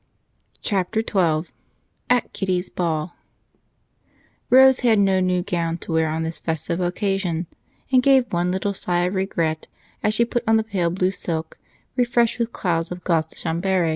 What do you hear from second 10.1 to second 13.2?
she put on the pale blue silk refreshed with clouds of